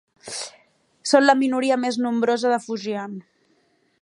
Són 1.11 1.25
la 1.27 1.35
minoria 1.43 1.79
més 1.83 2.01
nombrosa 2.07 2.55
de 2.57 2.61
Fujian. 2.67 3.19